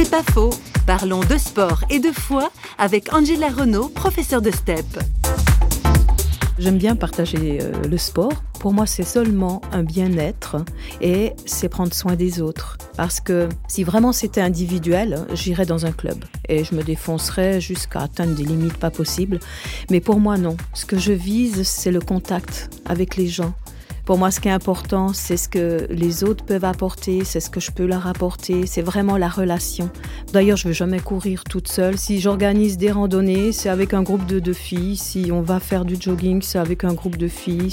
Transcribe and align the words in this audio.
C'est 0.00 0.10
pas 0.12 0.22
faux. 0.22 0.50
Parlons 0.86 1.24
de 1.24 1.36
sport 1.36 1.82
et 1.90 1.98
de 1.98 2.12
foi 2.12 2.52
avec 2.78 3.12
Angela 3.12 3.48
Renault, 3.48 3.88
professeure 3.88 4.40
de 4.40 4.52
STEP. 4.52 4.86
J'aime 6.56 6.78
bien 6.78 6.94
partager 6.94 7.58
euh, 7.60 7.72
le 7.82 7.98
sport. 7.98 8.44
Pour 8.60 8.72
moi, 8.72 8.86
c'est 8.86 9.02
seulement 9.02 9.60
un 9.72 9.82
bien-être 9.82 10.64
et 11.00 11.32
c'est 11.46 11.68
prendre 11.68 11.92
soin 11.92 12.14
des 12.14 12.40
autres. 12.40 12.78
Parce 12.96 13.18
que 13.18 13.48
si 13.66 13.82
vraiment 13.82 14.12
c'était 14.12 14.40
individuel, 14.40 15.26
j'irais 15.32 15.66
dans 15.66 15.84
un 15.84 15.92
club 15.92 16.24
et 16.48 16.62
je 16.62 16.76
me 16.76 16.84
défoncerais 16.84 17.60
jusqu'à 17.60 18.02
atteindre 18.02 18.36
des 18.36 18.44
limites 18.44 18.76
pas 18.76 18.90
possibles. 18.90 19.40
Mais 19.90 20.00
pour 20.00 20.20
moi, 20.20 20.38
non. 20.38 20.56
Ce 20.74 20.86
que 20.86 20.96
je 20.96 21.12
vise, 21.12 21.64
c'est 21.64 21.90
le 21.90 22.00
contact 22.00 22.70
avec 22.86 23.16
les 23.16 23.26
gens. 23.26 23.52
Pour 24.08 24.16
moi, 24.16 24.30
ce 24.30 24.40
qui 24.40 24.48
est 24.48 24.52
important, 24.52 25.12
c'est 25.12 25.36
ce 25.36 25.50
que 25.50 25.86
les 25.90 26.24
autres 26.24 26.42
peuvent 26.42 26.64
apporter, 26.64 27.24
c'est 27.24 27.40
ce 27.40 27.50
que 27.50 27.60
je 27.60 27.70
peux 27.70 27.84
leur 27.84 28.06
apporter, 28.06 28.64
c'est 28.64 28.80
vraiment 28.80 29.18
la 29.18 29.28
relation. 29.28 29.90
D'ailleurs, 30.32 30.56
je 30.56 30.66
ne 30.66 30.68
veux 30.68 30.74
jamais 30.74 30.98
courir 30.98 31.44
toute 31.44 31.68
seule. 31.68 31.98
Si 31.98 32.18
j'organise 32.18 32.78
des 32.78 32.90
randonnées, 32.90 33.52
c'est 33.52 33.68
avec 33.68 33.92
un 33.92 34.02
groupe 34.02 34.24
de, 34.24 34.52
filles. 34.54 34.96
Si 34.96 35.28
on 35.30 35.42
va 35.42 35.60
faire 35.60 35.84
du 35.84 35.96
jogging, 36.00 36.40
c'est 36.40 36.58
avec 36.58 36.84
un 36.84 36.94
groupe 36.94 37.18
de 37.18 37.28
filles. 37.28 37.70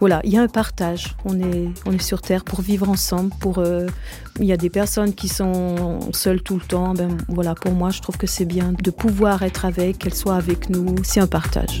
Voilà, 0.00 0.20
il 0.24 0.34
y 0.34 0.36
a 0.36 0.42
un 0.42 0.48
partage. 0.48 1.16
On 1.24 1.40
est, 1.40 1.70
on 1.86 1.92
est 1.92 2.02
sur 2.02 2.20
terre 2.20 2.44
pour 2.44 2.60
vivre 2.60 2.90
ensemble. 2.90 3.30
Euh, 3.56 3.88
il 4.40 4.44
y 4.44 4.52
a 4.52 4.58
des 4.58 4.68
personnes 4.68 5.14
qui 5.14 5.28
sont 5.28 5.98
seules 6.12 6.42
tout 6.42 6.56
le 6.56 6.66
temps. 6.66 6.92
Ben 6.92 7.16
voilà, 7.28 7.54
pour 7.54 7.72
moi, 7.72 7.88
je 7.88 8.02
trouve 8.02 8.18
que 8.18 8.26
c'est 8.26 8.44
bien 8.44 8.74
de 8.82 8.90
pouvoir 8.90 9.42
être 9.42 9.64
avec, 9.64 9.96
qu'elles 9.96 10.12
soient 10.12 10.36
avec 10.36 10.68
nous. 10.68 10.94
C'est 11.04 11.20
un 11.20 11.26
partage. 11.26 11.80